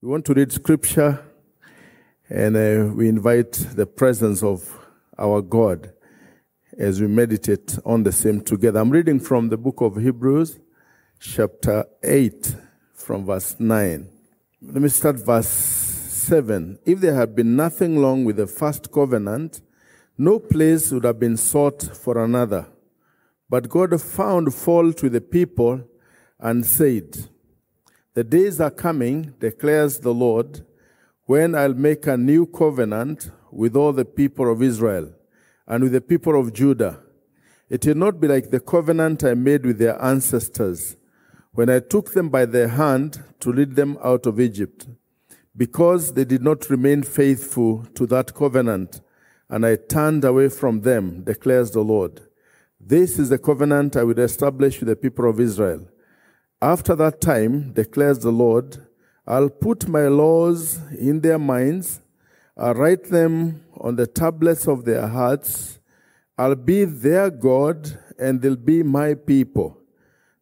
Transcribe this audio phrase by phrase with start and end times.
[0.00, 1.24] We want to read scripture
[2.28, 4.72] and uh, we invite the presence of
[5.18, 5.92] our God
[6.78, 8.78] as we meditate on the same together.
[8.78, 10.60] I'm reading from the book of Hebrews,
[11.18, 12.54] chapter 8,
[12.94, 14.08] from verse 9.
[14.62, 16.78] Let me start verse 7.
[16.86, 19.62] If there had been nothing wrong with the first covenant,
[20.16, 22.68] no place would have been sought for another.
[23.50, 25.82] But God found fault with the people
[26.38, 27.30] and said,
[28.18, 30.66] The days are coming, declares the Lord,
[31.26, 35.12] when I'll make a new covenant with all the people of Israel
[35.68, 36.98] and with the people of Judah.
[37.70, 40.96] It will not be like the covenant I made with their ancestors
[41.52, 44.88] when I took them by their hand to lead them out of Egypt,
[45.56, 49.00] because they did not remain faithful to that covenant,
[49.48, 52.22] and I turned away from them, declares the Lord.
[52.80, 55.86] This is the covenant I will establish with the people of Israel.
[56.60, 58.78] After that time, declares the Lord,
[59.26, 62.00] I'll put my laws in their minds,
[62.56, 65.78] I'll write them on the tablets of their hearts.
[66.36, 69.78] I'll be their God, and they'll be my people.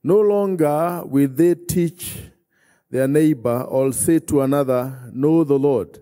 [0.02, 2.16] No longer will they teach
[2.90, 5.98] their neighbor or say to another, Know the Lord,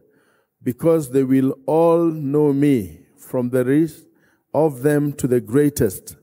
[0.63, 4.07] because they will all know me, from the least
[4.53, 6.17] of them to the greatest.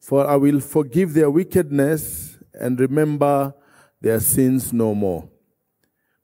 [0.00, 3.54] For I will forgive their wickedness and remember
[4.00, 5.28] their sins no more.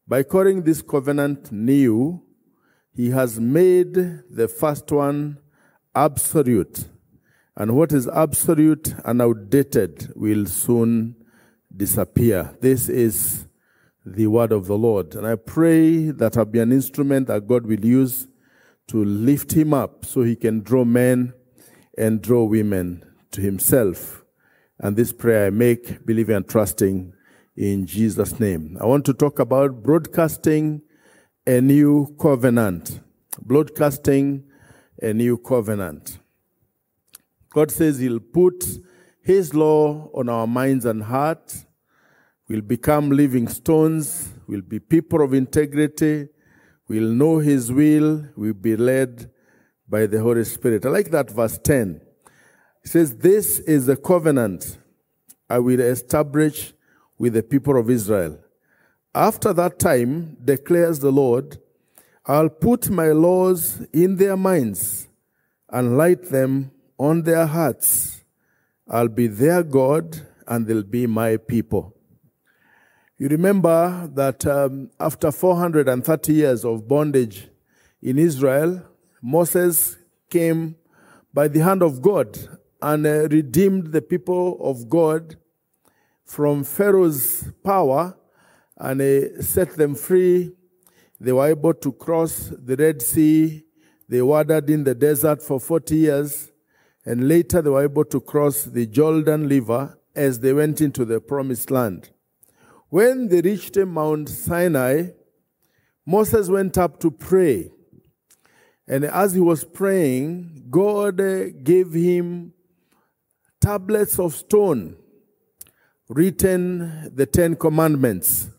[0.06, 2.22] By calling this covenant new,
[2.94, 5.38] he has made the first one
[5.94, 6.88] absolute.
[7.56, 11.16] And what is absolute and outdated will soon
[11.74, 12.56] disappear.
[12.60, 13.46] This is
[14.05, 15.14] the word of the Lord.
[15.14, 18.28] And I pray that I'll be an instrument that God will use
[18.88, 21.32] to lift him up so he can draw men
[21.96, 24.23] and draw women to himself.
[24.78, 27.12] And this prayer I make, believing and trusting
[27.56, 28.77] in Jesus' name.
[28.80, 30.83] I want to talk about broadcasting
[31.47, 33.00] a new covenant.
[33.41, 34.45] Broadcasting
[35.00, 36.19] a new covenant.
[37.50, 38.64] God says He'll put
[39.23, 41.67] His law on our minds and hearts.
[42.48, 44.30] We'll become living stones.
[44.46, 46.29] We'll be people of integrity.
[46.89, 48.27] We'll know His will.
[48.36, 49.30] We'll be led
[49.89, 50.84] by the Holy Spirit.
[50.84, 52.01] I like that verse 10.
[52.84, 54.78] It says, This is the covenant
[55.48, 56.72] I will establish
[57.18, 58.39] with the people of Israel.
[59.14, 61.58] After that time, declares the Lord,
[62.27, 65.08] I'll put my laws in their minds
[65.68, 68.24] and light them on their hearts.
[68.89, 71.95] I'll be their God and they'll be my people.
[73.16, 77.48] You remember that um, after 430 years of bondage
[78.02, 78.83] in Israel,
[79.22, 79.96] Moses
[80.28, 80.77] came
[81.33, 85.36] by the hand of God and uh, redeemed the people of God
[86.24, 88.17] from Pharaoh's power
[88.77, 90.52] and uh, set them free.
[91.20, 93.64] They were able to cross the Red Sea.
[94.08, 96.52] They wandered in the desert for 40 years.
[97.07, 101.20] And later they were able to cross the Jordan River as they went into the
[101.20, 102.11] promised land.
[102.89, 105.08] When they reached Mount Sinai,
[106.07, 107.70] Moses went up to pray.
[108.86, 112.53] And as he was praying, God uh, gave him
[113.64, 114.95] tablets of stone
[116.11, 118.51] written the Ten Commandments.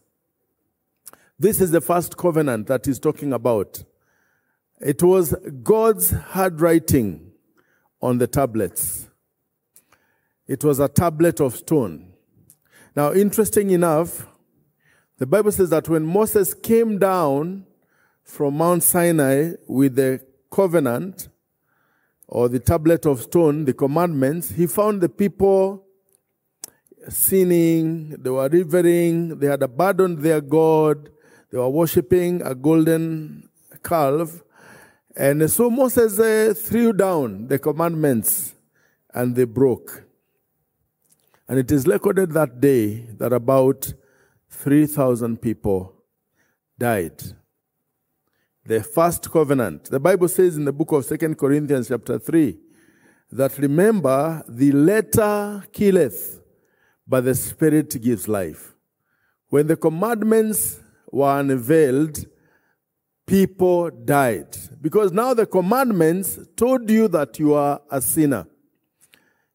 [1.38, 3.84] This is the first covenant that he's talking about.
[4.82, 7.34] It was God's handwriting
[8.02, 9.08] on the tablets.
[10.48, 12.12] It was a tablet of stone.
[12.96, 14.26] Now, interesting enough,
[15.20, 17.68] the Bible says that when Moses came down
[18.24, 21.28] from Mount Sinai with the covenant
[22.28, 25.86] or the tablet of stone, the commandments, he found the people
[27.08, 31.10] sinning, they were revering, they had abandoned their God,
[31.52, 33.50] they were worshipping a golden
[33.84, 34.42] calf.
[35.16, 38.56] And so Moses uh, threw down the commandments
[39.14, 40.04] and they broke.
[41.48, 43.94] And it is recorded that day that about
[44.50, 45.94] 3,000 people
[46.78, 47.22] died.
[48.68, 49.92] The first covenant.
[49.92, 52.58] The Bible says in the book of Second Corinthians, chapter 3,
[53.34, 56.42] that remember the letter killeth,
[57.08, 58.74] but the Spirit gives life.
[59.50, 60.80] When the commandments
[61.12, 62.26] were unveiled,
[63.28, 64.58] people died.
[64.82, 68.48] Because now the commandments told you that you are a sinner.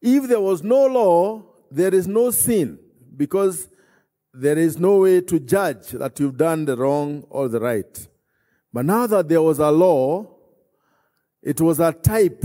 [0.01, 2.79] If there was no law, there is no sin,
[3.17, 3.67] because
[4.33, 8.07] there is no way to judge that you've done the wrong or the right.
[8.73, 10.27] But now that there was a law,
[11.41, 12.43] it was a type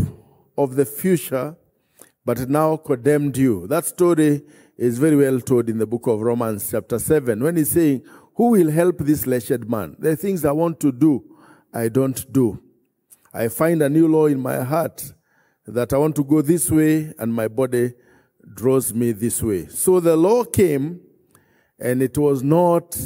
[0.59, 1.57] of the future,
[2.25, 3.67] but now condemned you.
[3.69, 4.43] That story
[4.77, 8.03] is very well told in the book of Romans, chapter 7, when he's saying,
[8.35, 9.97] Who will help this wretched man?
[9.99, 11.23] The things I want to do,
[11.73, 12.61] I don't do.
[13.33, 15.13] I find a new law in my heart
[15.67, 17.95] that I want to go this way, and my body
[18.55, 19.67] draws me this way.
[19.67, 21.01] So the law came,
[21.79, 22.99] and it was not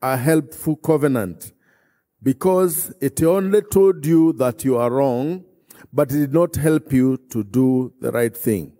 [0.00, 1.52] a helpful covenant
[2.22, 5.44] because it only told you that you are wrong,
[5.92, 8.72] but it did not help you to do the right thing.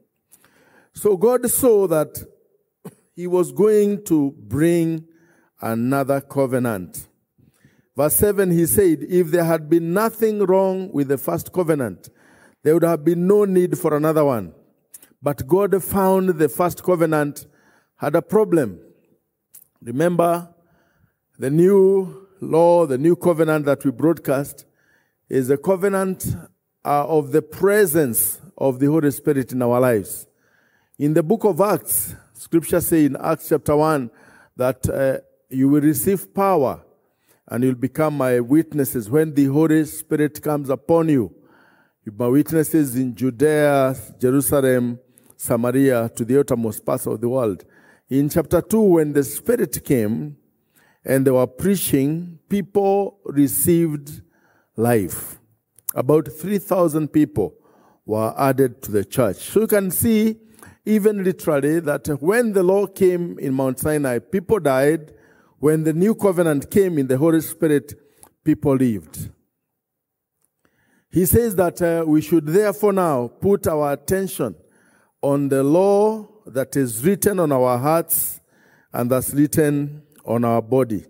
[0.94, 2.24] So God saw that
[3.14, 5.06] He was going to bring
[5.60, 7.08] another covenant.
[7.96, 12.08] Verse 7, He said, If there had been nothing wrong with the first covenant,
[12.62, 14.54] there would have been no need for another one.
[15.20, 17.46] But God found the first covenant
[17.96, 18.80] had a problem.
[19.80, 20.52] Remember,
[21.38, 24.66] the new law, the new covenant that we broadcast,
[25.28, 26.26] is a covenant
[26.84, 30.26] uh, of the presence of the Holy Spirit in our lives.
[30.98, 34.10] In the book of Acts, scripture says in Acts chapter 1
[34.56, 35.18] that uh,
[35.48, 36.82] you will receive power
[37.48, 41.34] and you'll become my witnesses when the Holy Spirit comes upon you.
[42.04, 44.98] You're my witnesses in Judea, Jerusalem,
[45.36, 47.64] Samaria, to the uttermost parts of the world.
[48.10, 50.36] In chapter 2, when the Spirit came,
[51.04, 54.22] and they were preaching, people received
[54.76, 55.38] life.
[55.94, 57.54] About 3,000 people
[58.06, 59.36] were added to the church.
[59.36, 60.38] So you can see,
[60.84, 65.14] even literally, that when the law came in Mount Sinai, people died.
[65.58, 67.94] When the new covenant came in the Holy Spirit,
[68.44, 69.30] people lived.
[71.10, 74.56] He says that uh, we should therefore now put our attention
[75.20, 78.40] on the law that is written on our hearts
[78.92, 81.06] and that's written on our body.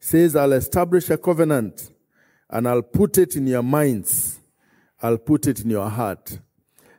[0.00, 1.90] Says, I'll establish a covenant
[2.50, 4.38] and I'll put it in your minds.
[5.02, 6.38] I'll put it in your heart.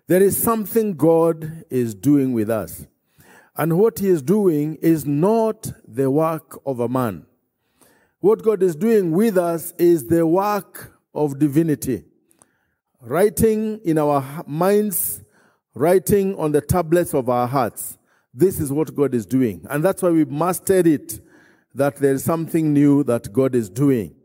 [0.07, 2.87] There is something God is doing with us.
[3.55, 7.25] And what He is doing is not the work of a man.
[8.19, 12.03] What God is doing with us is the work of divinity.
[13.01, 15.23] Writing in our minds,
[15.73, 17.97] writing on the tablets of our hearts.
[18.33, 19.65] This is what God is doing.
[19.69, 21.21] And that's why we mastered it
[21.73, 24.15] that there is something new that God is doing.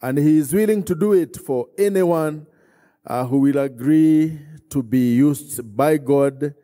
[0.00, 2.46] And He is willing to do it for anyone
[3.06, 4.38] uh, who will agree
[4.70, 6.54] to be used by God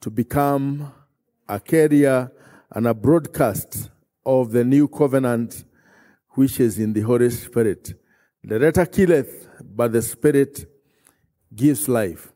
[0.00, 0.92] to become
[1.48, 2.30] a carrier
[2.70, 3.90] and a broadcast
[4.24, 5.64] of the new covenant
[6.30, 7.94] which is in the Holy Spirit.
[8.44, 10.66] The letter killeth, but the Spirit
[11.54, 12.32] gives life.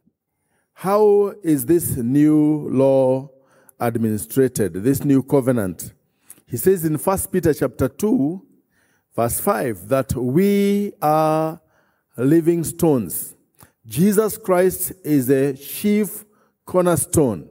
[0.72, 3.30] How is this new law
[3.78, 5.92] administrated, this new covenant?
[6.52, 8.46] He says in 1 Peter chapter 2,
[9.16, 11.58] verse 5, that we are
[12.18, 13.34] living stones.
[13.86, 16.26] Jesus Christ is a chief
[16.66, 17.48] cornerstone.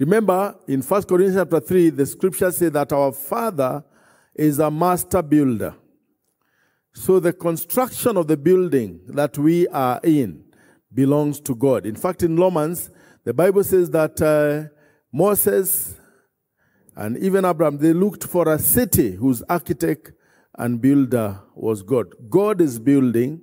[0.00, 3.84] Remember, in 1 Corinthians chapter 3, the scripture says that our Father
[4.34, 5.76] is a master builder.
[6.92, 10.42] So the construction of the building that we are in
[10.92, 11.86] belongs to God.
[11.86, 12.90] In fact, in Romans,
[13.22, 14.74] the Bible says that uh,
[15.12, 16.00] Moses
[16.96, 20.12] and even Abraham, they looked for a city whose architect
[20.56, 22.14] and builder was God.
[22.28, 23.42] God is building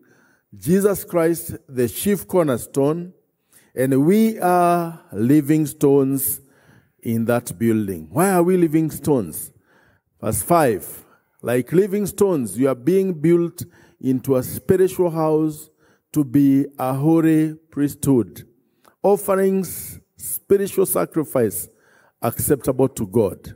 [0.58, 3.14] Jesus Christ, the chief cornerstone,
[3.76, 6.42] and we are living stones
[7.02, 8.08] in that building.
[8.12, 9.52] Why are we living stones?
[10.22, 11.06] Verse 5
[11.42, 13.64] Like living stones, you are being built
[14.00, 15.70] into a spiritual house
[16.14, 18.48] to be a holy priesthood,
[19.04, 21.68] offerings, spiritual sacrifice
[22.22, 23.56] acceptable to God.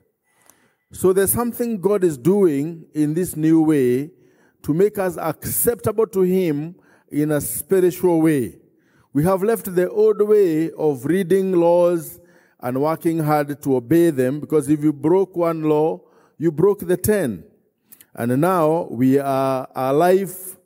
[0.92, 4.12] So there's something God is doing in this new way
[4.64, 6.76] to make us acceptable to Him
[7.12, 8.58] in a spiritual way.
[9.14, 12.20] We have left the old way of reading laws
[12.60, 16.02] and working hard to obey them because if you broke one law,
[16.38, 17.44] you broke the ten.
[18.14, 20.58] And now we are alive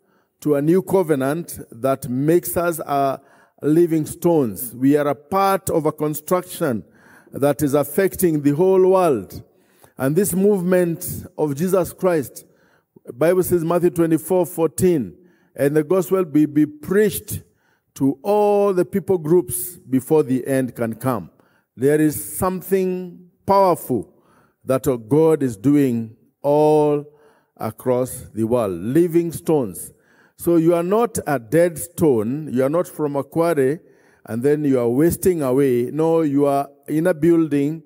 [0.42, 3.20] to a new covenant that makes us a
[3.62, 4.74] living stones.
[4.74, 6.86] We are a part of a construction
[7.32, 9.44] that is affecting the whole world.
[9.98, 12.46] And this movement of Jesus Christ,
[13.14, 15.18] Bible says Matthew 24, 14,
[15.56, 17.42] and the gospel be, be preached
[17.96, 21.30] to all the people groups before the end can come.
[21.76, 24.14] There is something powerful
[24.64, 27.06] that God is doing all
[27.58, 28.72] across the world.
[28.72, 29.92] Living stones.
[30.38, 32.54] So you are not a dead stone.
[32.54, 33.80] You are not from a quarry
[34.26, 35.90] and then you are wasting away.
[35.92, 37.84] No, you are in a building,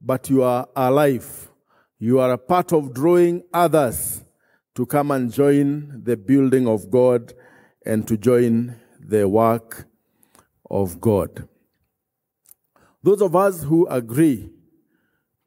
[0.00, 1.50] but you are alive.
[1.98, 4.24] You are a part of drawing others
[4.74, 7.32] to come and join the building of God
[7.86, 9.86] and to join the work
[10.70, 11.48] of God.
[13.02, 14.50] Those of us who agree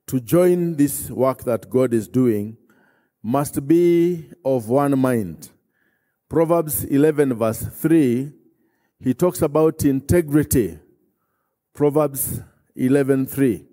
[0.07, 2.57] to join this work that God is doing
[3.21, 5.49] must be of one mind.
[6.29, 8.31] Proverbs 11, verse 3,
[8.99, 10.79] he talks about integrity.
[11.73, 12.41] Proverbs
[12.75, 13.65] 11, 3.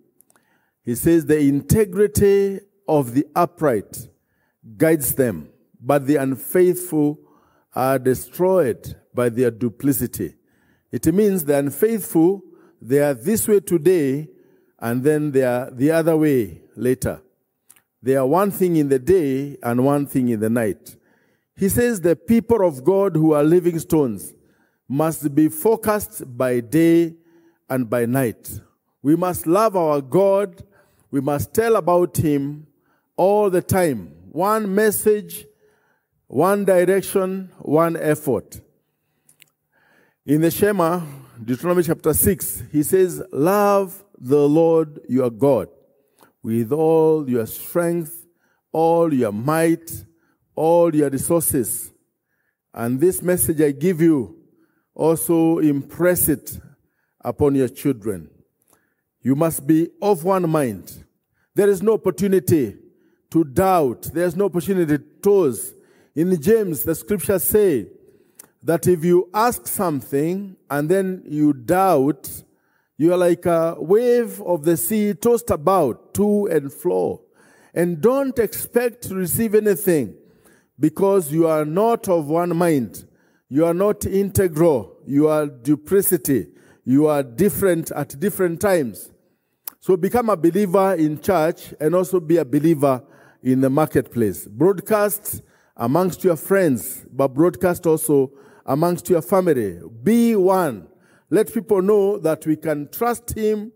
[0.85, 4.09] He says, The integrity of the upright
[4.77, 5.49] guides them,
[5.81, 7.19] but the unfaithful
[7.75, 10.35] are destroyed by their duplicity.
[10.93, 12.43] It means the unfaithful,
[12.81, 14.29] they are this way today,
[14.79, 17.23] and then they are the other way later.
[18.03, 20.97] They are one thing in the day and one thing in the night.
[21.57, 24.35] He says the people of God who are living stones
[24.89, 27.15] must be focused by day
[27.69, 28.61] and by night.
[29.03, 30.63] We must love our God.
[31.11, 32.67] We must tell about Him
[33.17, 34.15] all the time.
[34.31, 35.47] One message,
[36.27, 38.61] one direction, one effort.
[40.27, 41.03] In the Shema,
[41.43, 45.69] Deuteronomy chapter 6, he says, Love the Lord your God
[46.43, 48.27] with all your strength,
[48.73, 50.05] all your might,
[50.55, 51.93] all your resources.
[52.73, 54.44] And this message I give you,
[54.95, 56.61] also impress it
[57.21, 58.31] upon your children.
[59.23, 61.05] You must be of one mind.
[61.55, 62.77] There is no opportunity
[63.31, 64.11] to doubt.
[64.13, 65.73] There's no opportunity to toss.
[66.15, 67.87] In James, the scriptures say
[68.63, 72.31] that if you ask something and then you doubt,
[72.97, 77.21] you are like a wave of the sea tossed about to and fro.
[77.75, 80.15] And don't expect to receive anything
[80.79, 83.07] because you are not of one mind.
[83.49, 84.97] You are not integral.
[85.07, 86.49] You are duplicity.
[86.85, 89.11] You are different at different times.
[89.81, 93.03] So become a believer in church and also be a believer
[93.43, 94.47] in the marketplace.
[94.47, 95.43] Broadcast
[95.77, 98.33] amongst your friends, but broadcast also
[98.65, 99.79] amongst your family.
[100.03, 100.89] Be one.
[101.31, 103.73] Let people know that we can trust Him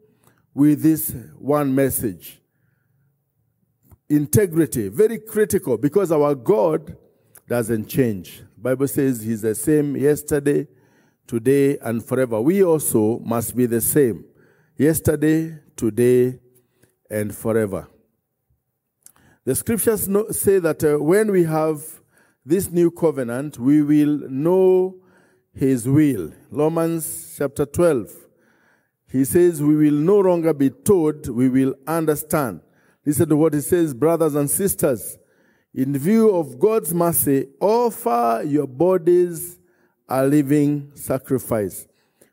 [0.54, 2.40] with this one message.
[4.08, 6.96] Integrity, very critical because our God
[7.48, 8.42] doesn't change.
[8.60, 10.66] Bible says He's the same yesterday,
[11.26, 12.40] today, and forever.
[12.40, 14.24] We also must be the same
[14.76, 16.40] yesterday, today,
[17.08, 17.88] and forever.
[19.44, 21.82] The scriptures say that uh, when we have
[22.44, 24.96] this new covenant, we will know
[25.54, 26.32] his will.
[26.50, 28.12] Romans chapter 12.
[29.10, 32.60] He says, We will no longer be told, we will understand.
[33.06, 35.16] Listen to what he says, brothers and sisters.
[35.74, 39.58] In view of God's mercy, offer your bodies
[40.08, 41.86] a living sacrifice,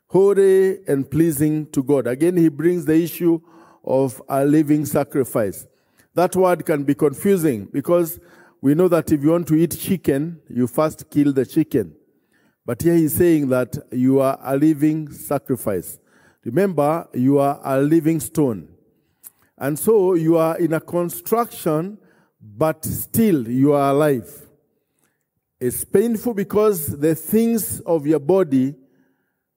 [0.06, 2.06] holy and pleasing to God.
[2.06, 3.40] Again, he brings the issue
[3.84, 5.66] of a living sacrifice.
[6.14, 8.18] That word can be confusing because
[8.62, 11.94] we know that if you want to eat chicken, you first kill the chicken.
[12.64, 15.98] But here he's saying that you are a living sacrifice.
[16.42, 18.68] Remember, you are a living stone.
[19.58, 21.98] And so you are in a construction,
[22.54, 24.46] but still you are alive.
[25.58, 28.74] It's painful because the things of your body,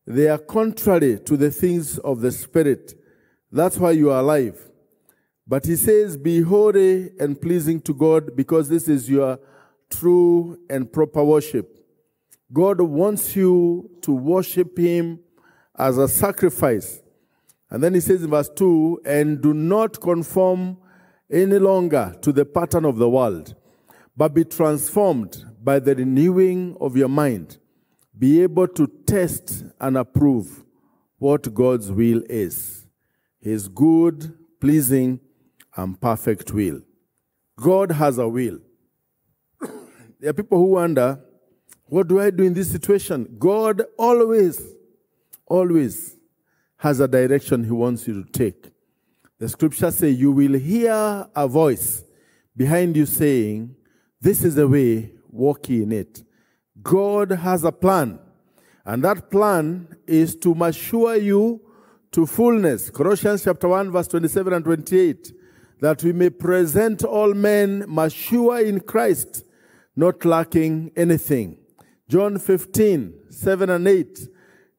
[0.08, 2.96] they are contrary to the things of the spirit.
[3.52, 4.60] That's why you are alive.
[5.46, 9.40] But he says, Be holy and pleasing to God because this is your
[9.90, 11.76] true and proper worship.
[12.52, 15.20] God wants you to worship Him
[15.78, 17.02] as a sacrifice.
[17.70, 20.78] And then he says in verse 2 and do not conform
[21.32, 23.56] any longer to the pattern of the world,
[24.18, 27.58] but be transformed by the renewing of your mind.
[28.18, 30.64] Be able to test and approve
[31.18, 32.88] what God's will is
[33.40, 35.20] His good, pleasing,
[35.76, 36.82] and perfect will.
[37.56, 38.60] God has a will.
[40.20, 41.20] there are people who wonder,
[41.86, 43.36] what do I do in this situation?
[43.38, 44.62] God always,
[45.46, 46.16] always
[46.78, 48.72] has a direction He wants you to take.
[49.40, 52.04] The scripture says, You will hear a voice
[52.56, 53.76] behind you saying,
[54.22, 56.24] This is the way, walk in it.
[56.82, 58.20] God has a plan,
[58.86, 61.62] and that plan is to mature you
[62.12, 62.90] to fullness.
[62.90, 65.34] Colossians chapter 1, verse 27 and 28
[65.80, 69.46] that we may present all men mature in Christ,
[69.96, 71.58] not lacking anything.
[72.08, 74.20] John 15, 7 and 8,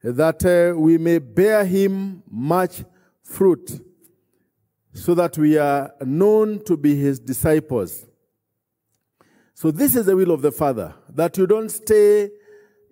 [0.03, 2.85] that uh, we may bear him much
[3.23, 3.81] fruit,
[4.93, 8.07] so that we are known to be his disciples.
[9.55, 12.31] So, this is the will of the Father, that you don't stay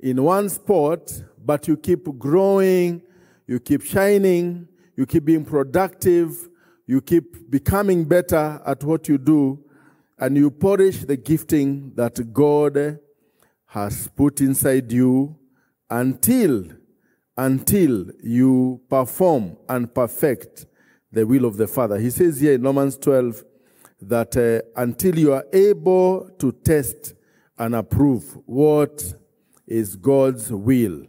[0.01, 1.11] in one spot,
[1.45, 3.03] but you keep growing,
[3.47, 6.49] you keep shining, you keep being productive,
[6.87, 9.65] you keep becoming better at what you do,
[10.19, 12.99] and you polish the gifting that God
[13.67, 15.37] has put inside you
[15.91, 16.65] until
[17.37, 20.67] until you perform and perfect
[21.13, 21.99] the will of the Father.
[21.99, 23.45] He says here in Romans 12
[24.03, 27.15] that uh, until you are able to test
[27.59, 29.15] and approve what
[29.67, 31.05] is God's will,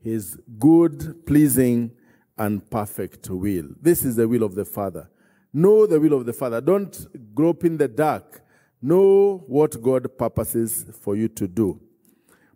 [0.00, 1.92] His good, pleasing,
[2.36, 3.68] and perfect will.
[3.80, 5.10] This is the will of the Father.
[5.52, 6.60] Know the will of the Father.
[6.60, 8.42] Don't grope in the dark.
[8.80, 11.80] Know what God purposes for you to do.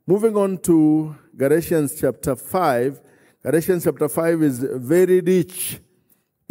[0.06, 3.00] Moving on to Galatians chapter 5.
[3.42, 5.80] Galatians chapter 5 is very rich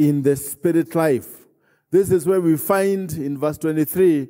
[0.07, 1.45] in the spirit life.
[1.91, 4.29] This is where we find in verse 23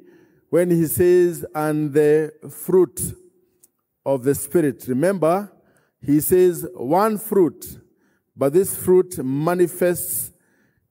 [0.50, 3.00] when he says, and the fruit
[4.06, 4.84] of the spirit.
[4.90, 5.50] Remember,
[6.06, 7.80] he says one fruit,
[8.36, 10.32] but this fruit manifests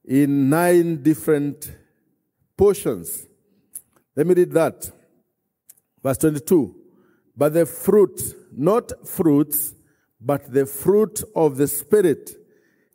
[0.03, 1.71] in nine different
[2.57, 3.27] portions.
[4.15, 4.91] Let me read that.
[6.01, 6.75] Verse 22.
[7.37, 8.19] But the fruit,
[8.51, 9.75] not fruits,
[10.19, 12.31] but the fruit of the Spirit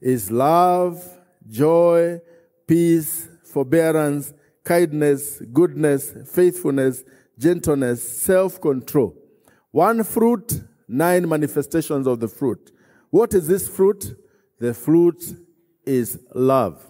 [0.00, 1.15] is love,
[1.48, 2.20] joy,
[2.66, 4.32] peace, forbearance,
[4.64, 7.04] kindness, goodness, faithfulness,
[7.38, 9.14] gentleness, self control.
[9.70, 12.72] One fruit, nine manifestations of the fruit.
[13.10, 14.16] What is this fruit?
[14.58, 15.22] The fruit
[15.84, 16.84] is love.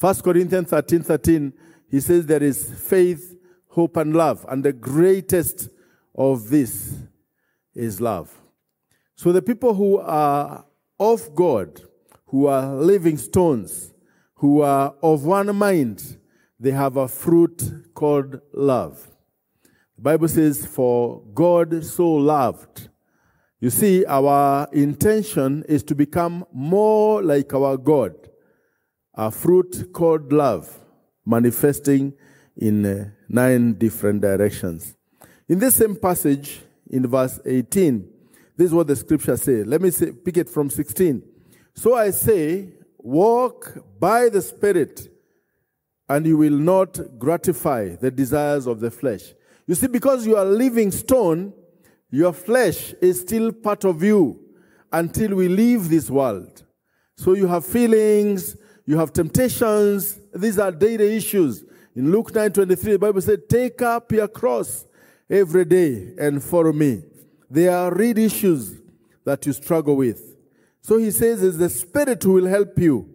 [0.00, 1.52] 1 Corinthians 13 13,
[1.90, 3.34] he says there is faith,
[3.68, 4.44] hope, and love.
[4.48, 5.68] And the greatest
[6.14, 6.94] of this
[7.74, 8.36] is love.
[9.14, 10.64] So the people who are
[10.98, 11.80] of God,
[12.26, 13.92] who are living stones,
[14.36, 16.18] who are of one mind,
[16.58, 17.62] they have a fruit
[17.94, 19.10] called love.
[19.96, 22.88] The Bible says, For God so loved.
[23.60, 28.14] You see, our intention is to become more like our God.
[29.14, 30.84] A fruit called love,
[31.24, 32.12] manifesting
[32.56, 34.94] in uh, nine different directions.
[35.48, 38.06] In this same passage, in verse 18,
[38.56, 39.66] this is what the scripture says.
[39.66, 41.22] Let me say, pick it from 16.
[41.76, 45.08] So I say, walk by the Spirit,
[46.08, 49.34] and you will not gratify the desires of the flesh.
[49.66, 51.52] You see, because you are living stone,
[52.10, 54.40] your flesh is still part of you
[54.90, 56.64] until we leave this world.
[57.16, 60.18] So you have feelings, you have temptations.
[60.34, 61.64] These are daily issues.
[61.94, 64.86] In Luke 9 23, the Bible said, Take up your cross
[65.28, 67.02] every day and follow me.
[67.50, 68.80] There are real issues
[69.24, 70.35] that you struggle with.
[70.86, 73.12] So he says, it's the Spirit who will help you.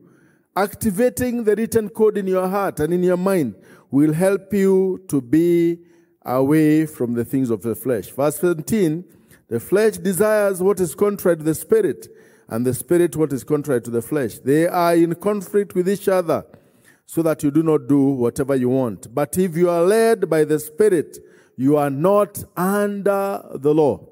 [0.58, 3.56] Activating the written code in your heart and in your mind
[3.90, 5.80] will help you to be
[6.26, 8.10] away from the things of the flesh.
[8.10, 9.06] Verse 17,
[9.48, 12.10] the flesh desires what is contrary to the spirit,
[12.50, 14.40] and the spirit what is contrary to the flesh.
[14.40, 16.46] They are in conflict with each other,
[17.06, 19.16] so that you do not do whatever you want.
[19.16, 21.20] But if you are led by the spirit,
[21.56, 24.11] you are not under the law.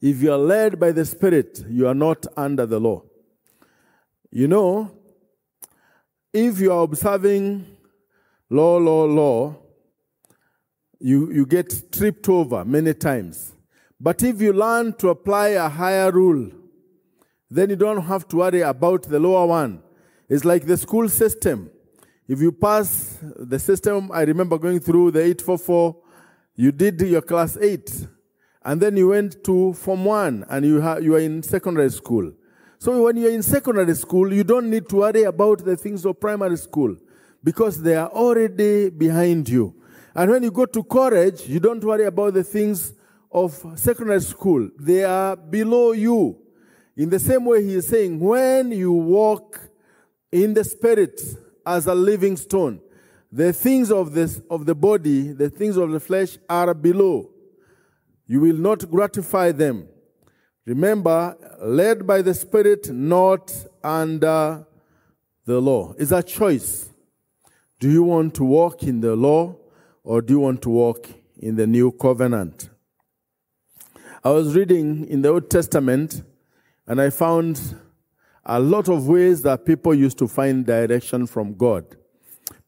[0.00, 3.02] If you are led by the spirit, you are not under the law.
[4.30, 4.92] You know,
[6.32, 7.66] if you are observing
[8.50, 9.56] law, law, law,
[11.00, 13.52] you, you get tripped over many times.
[14.00, 16.50] But if you learn to apply a higher rule,
[17.50, 19.82] then you don't have to worry about the lower one.
[20.28, 21.70] It's like the school system.
[22.28, 25.96] If you pass the system, I remember going through the 844,
[26.54, 28.06] you did your class 8,
[28.68, 32.30] and then you went to Form 1, and you, ha- you are in secondary school.
[32.78, 36.20] So when you're in secondary school, you don't need to worry about the things of
[36.20, 36.94] primary school
[37.42, 39.74] because they are already behind you.
[40.14, 42.92] And when you go to college, you don't worry about the things
[43.32, 44.68] of secondary school.
[44.78, 46.36] They are below you.
[46.94, 49.60] In the same way, he is saying, when you walk
[50.30, 51.18] in the spirit
[51.64, 52.82] as a living stone,
[53.32, 57.30] the things of this of the body, the things of the flesh are below.
[58.28, 59.88] You will not gratify them.
[60.66, 63.50] Remember, led by the Spirit, not
[63.82, 64.66] under
[65.46, 65.94] the law.
[65.98, 66.90] It's a choice.
[67.80, 69.56] Do you want to walk in the law
[70.04, 72.68] or do you want to walk in the new covenant?
[74.22, 76.22] I was reading in the Old Testament
[76.86, 77.76] and I found
[78.44, 81.96] a lot of ways that people used to find direction from God.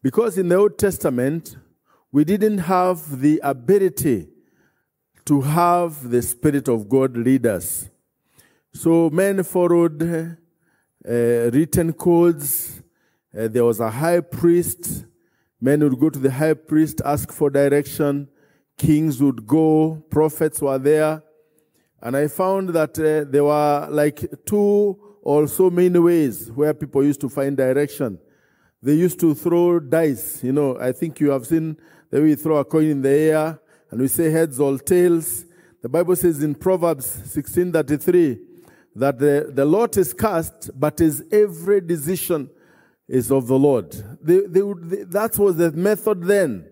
[0.02, 1.56] Because in the Old Testament,
[2.12, 4.28] we didn't have the ability
[5.30, 7.88] to have the Spirit of God lead us.
[8.72, 12.82] So men followed uh, written codes.
[13.36, 15.04] Uh, there was a high priest
[15.60, 18.28] Men would go to the high priest, ask for direction.
[18.78, 20.02] Kings would go.
[20.08, 21.22] Prophets were there.
[22.00, 27.04] And I found that uh, there were like two or so many ways where people
[27.04, 28.18] used to find direction.
[28.82, 30.42] They used to throw dice.
[30.42, 31.76] You know, I think you have seen
[32.10, 35.44] that we throw a coin in the air and we say heads or tails.
[35.82, 38.38] The Bible says in Proverbs 16:33
[38.96, 42.50] that the, the lot is cast, but is every decision
[43.08, 43.92] is of the Lord.
[44.22, 46.66] They, they would, they, that was the method then.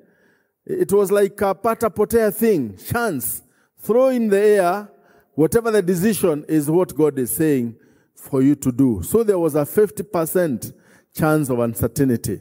[0.64, 3.42] It was like a pata potea thing, chance.
[3.78, 4.88] Throw in the air,
[5.35, 7.76] whatever the decision is what God is saying
[8.14, 9.02] for you to do.
[9.02, 10.72] So there was a 50%
[11.14, 12.40] chance of uncertainty.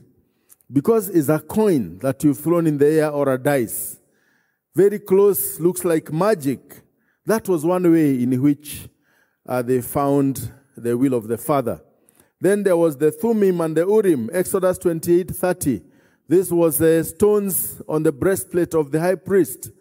[0.71, 3.97] Because it's a coin that you've thrown in the air or a dice.
[4.77, 6.59] Very close, looks like magic.
[7.25, 8.87] That was one way in which
[9.49, 11.81] uh, they found the will of the Father.
[12.39, 15.81] Then there was the Thummim and the Urim, Exodus 28 30.
[16.27, 19.71] This was the stones on the breastplate of the high priest.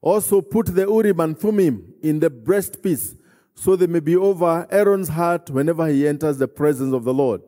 [0.00, 3.16] Also put the Urim and Thummim in the breastpiece,
[3.54, 7.42] so they may be over Aaron's heart whenever he enters the presence of the Lord.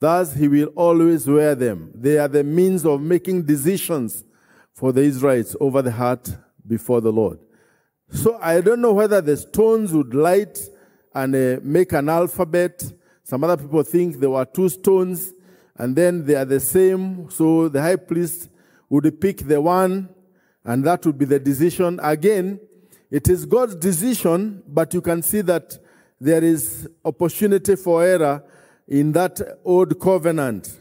[0.00, 1.92] Thus he will always wear them.
[1.94, 4.24] They are the means of making decisions
[4.76, 7.40] for the Israelites over the heart before the Lord.
[8.10, 10.60] So I don't know whether the stones would light
[11.12, 12.84] and uh, make an alphabet
[13.26, 15.32] some other people think there were two stones
[15.74, 17.28] and then they are the same.
[17.28, 18.48] So the high priest
[18.88, 20.08] would pick the one
[20.64, 21.98] and that would be the decision.
[22.00, 22.60] Again,
[23.10, 25.76] it is God's decision, but you can see that
[26.20, 28.44] there is opportunity for error
[28.86, 30.78] in that old covenant.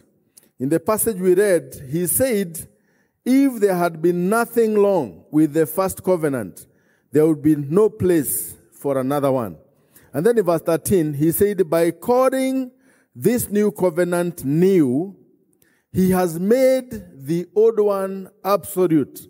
[0.60, 2.68] In the passage we read, he said,
[3.26, 6.68] if there had been nothing wrong with the first covenant,
[7.12, 9.58] there would be no place for another one.
[10.14, 12.72] And then in verse 13, he said, By calling
[13.16, 15.16] this new covenant new,
[15.92, 19.28] he has made the old one absolute.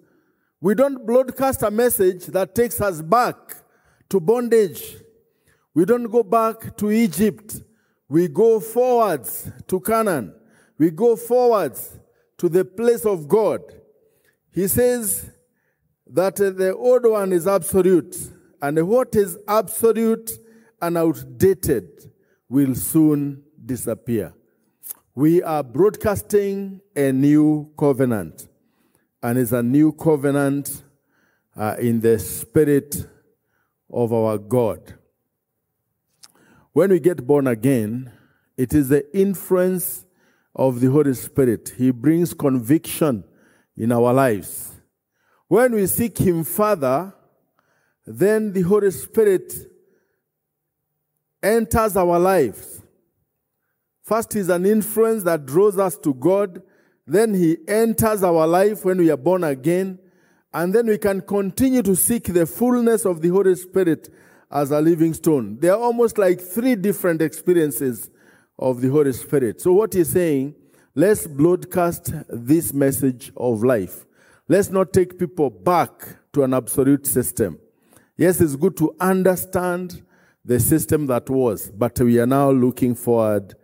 [0.60, 3.36] We don't broadcast a message that takes us back
[4.10, 4.98] to bondage.
[5.74, 7.62] We don't go back to Egypt.
[8.10, 10.34] We go forwards to Canaan.
[10.78, 12.00] We go forwards
[12.38, 13.62] to the place of God.
[14.56, 15.30] He says
[16.08, 18.16] that the old one is absolute.
[18.62, 20.32] And what is absolute
[20.82, 22.10] and outdated
[22.48, 24.34] will soon disappear.
[25.14, 28.48] We are broadcasting a new covenant,
[29.22, 30.84] and it's a new covenant
[31.58, 33.08] uh, in the spirit
[33.92, 34.94] of our God.
[36.72, 38.10] When we get born again,
[38.56, 40.06] it is the influence
[40.56, 41.74] of the Holy Spirit.
[41.78, 43.26] He brings conviction
[43.78, 44.74] in our lives.
[45.48, 47.14] When we seek Him further,
[48.06, 49.54] then the Holy Spirit
[51.42, 52.82] enters our lives.
[54.04, 56.62] First, is an influence that draws us to God.
[57.08, 60.00] Then he enters our life when we are born again.
[60.54, 64.10] And then we can continue to seek the fullness of the Holy Spirit
[64.52, 65.58] as a living stone.
[65.60, 68.10] They are almost like three different experiences
[68.58, 69.60] of the Holy Spirit.
[69.60, 70.56] So what he's saying,
[70.96, 74.06] let's broadcast this message of life.
[74.48, 75.92] Let's not take people back
[76.34, 77.60] to an absolute system.
[78.16, 80.04] Yes, it's good to understand
[80.46, 83.56] the system that was, but we are now looking forward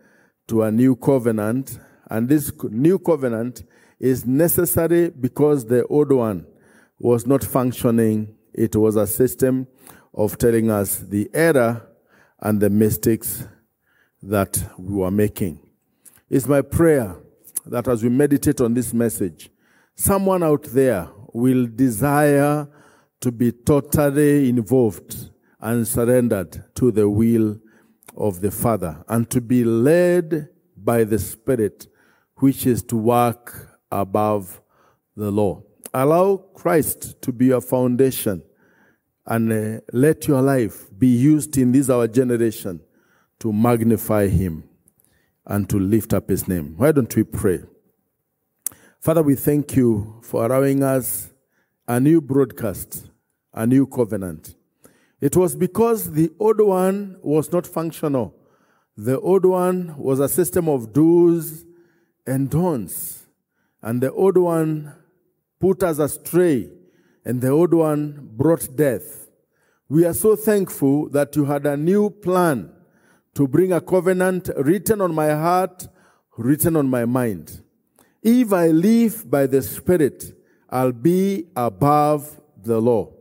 [0.47, 1.79] to a new covenant.
[2.09, 3.63] And this new covenant
[3.97, 6.45] is necessary because the old one
[6.99, 8.35] was not functioning.
[8.53, 9.67] It was a system
[10.13, 11.87] of telling us the error
[12.39, 13.47] and the mistakes
[14.21, 15.59] that we were making.
[16.29, 17.17] It's my prayer
[17.65, 19.49] that as we meditate on this message,
[19.95, 22.67] someone out there will desire
[23.19, 27.57] to be totally involved and surrendered to the will
[28.17, 31.87] of the Father and to be led by the Spirit,
[32.37, 34.61] which is to work above
[35.15, 35.61] the law.
[35.93, 38.41] Allow Christ to be your foundation
[39.27, 42.79] and uh, let your life be used in this our generation
[43.39, 44.63] to magnify Him
[45.45, 46.75] and to lift up His name.
[46.77, 47.61] Why don't we pray?
[48.99, 51.31] Father, we thank you for allowing us
[51.87, 53.09] a new broadcast,
[53.53, 54.55] a new covenant.
[55.19, 58.35] It was because the old one was not functional.
[58.95, 61.65] The old one was a system of do's
[62.27, 63.25] and don'ts.
[63.81, 64.93] And the old one
[65.59, 66.69] put us astray,
[67.25, 69.29] and the old one brought death.
[69.89, 72.71] We are so thankful that you had a new plan
[73.35, 75.87] to bring a covenant written on my heart,
[76.37, 77.61] written on my mind.
[78.21, 80.37] If I live by the Spirit,
[80.69, 83.13] I'll be above the law.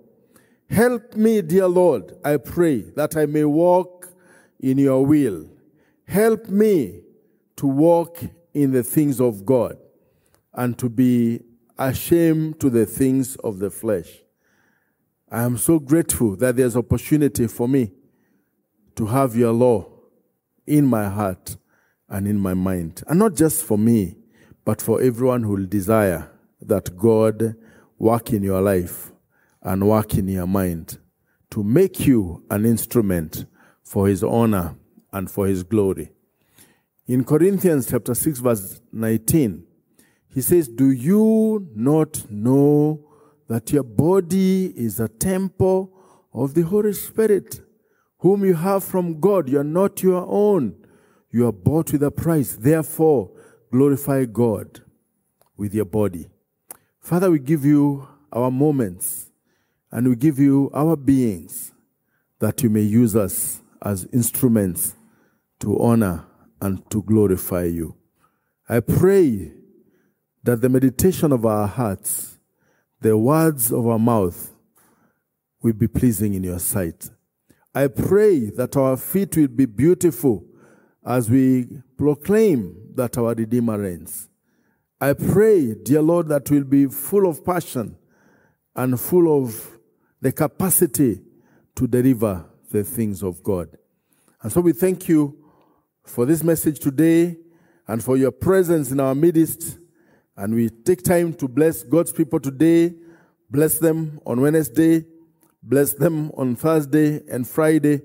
[0.68, 4.12] Help me, dear Lord, I pray, that I may walk
[4.60, 5.48] in your will.
[6.06, 7.00] Help me
[7.56, 8.22] to walk
[8.54, 9.76] in the things of God
[10.52, 11.40] and to be
[11.78, 14.22] ashamed to the things of the flesh.
[15.30, 17.92] I am so grateful that there's opportunity for me
[18.96, 19.99] to have your law
[20.70, 21.56] in my heart
[22.08, 23.02] and in my mind.
[23.08, 24.16] And not just for me,
[24.64, 26.30] but for everyone who will desire
[26.62, 27.56] that God
[27.98, 29.12] work in your life
[29.62, 30.98] and work in your mind
[31.50, 33.44] to make you an instrument
[33.82, 34.76] for his honor
[35.12, 36.12] and for his glory.
[37.06, 39.64] In Corinthians chapter 6, verse 19,
[40.32, 43.04] he says, Do you not know
[43.48, 45.92] that your body is a temple
[46.32, 47.60] of the Holy Spirit,
[48.20, 49.48] whom you have from God?
[49.48, 50.76] You are not your own.
[51.30, 52.56] You are bought with a price.
[52.56, 53.30] Therefore,
[53.70, 54.80] glorify God
[55.56, 56.28] with your body.
[57.00, 59.30] Father, we give you our moments
[59.90, 61.72] and we give you our beings
[62.38, 64.94] that you may use us as instruments
[65.60, 66.24] to honor
[66.60, 67.94] and to glorify you.
[68.68, 69.52] I pray
[70.42, 72.38] that the meditation of our hearts,
[73.00, 74.52] the words of our mouth,
[75.62, 77.10] will be pleasing in your sight.
[77.74, 80.44] I pray that our feet will be beautiful
[81.06, 84.28] as we proclaim that our Redeemer reigns.
[85.00, 87.96] I pray, dear Lord, that we'll be full of passion
[88.74, 89.78] and full of
[90.20, 91.22] the capacity
[91.76, 93.68] to deliver the things of God.
[94.42, 95.38] And so we thank you
[96.04, 97.36] for this message today
[97.86, 99.78] and for your presence in our midst.
[100.36, 102.94] And we take time to bless God's people today,
[103.48, 105.04] bless them on Wednesday,
[105.62, 108.02] bless them on Thursday and Friday,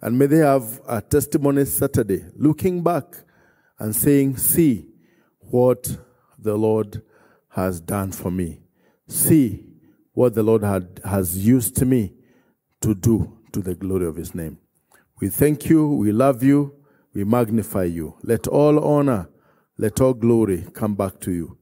[0.00, 3.04] and may they have a testimony Saturday, looking back
[3.78, 4.88] and saying, See
[5.38, 5.96] what
[6.38, 7.02] the Lord
[7.50, 8.60] has done for me.
[9.06, 9.64] See
[10.12, 12.12] what the Lord had, has used me
[12.80, 14.58] to do to the glory of his name.
[15.20, 16.74] We thank you, we love you,
[17.12, 18.16] we magnify you.
[18.22, 19.28] Let all honor,
[19.76, 21.58] let all glory come back to you.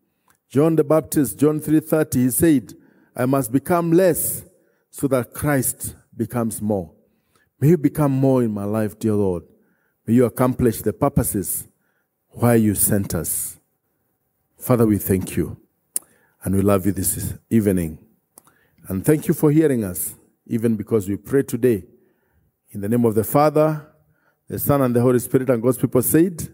[0.49, 2.75] John the Baptist, John 3:30, he said,
[3.17, 4.45] I must become less
[4.99, 6.91] so that Christ becomes more.
[7.61, 9.45] May you become more in my life, dear Lord.
[10.05, 11.69] May you accomplish the purposes
[12.31, 13.61] why you sent us.
[14.59, 15.57] Father, we thank you
[16.43, 17.99] and we love you this evening.
[18.89, 20.17] And thank you for hearing us,
[20.49, 21.85] even because we pray today
[22.73, 23.87] in the name of the Father,
[24.49, 26.53] the Son, and the Holy Spirit, and God's people said,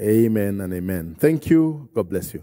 [0.00, 1.14] Amen and amen.
[1.18, 1.90] Thank you.
[1.94, 2.42] God bless you.